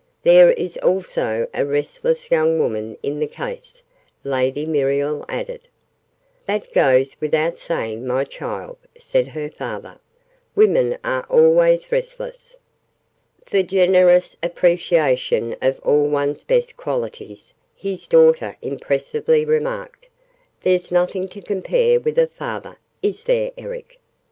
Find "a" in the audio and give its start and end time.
1.53-1.63, 22.17-22.25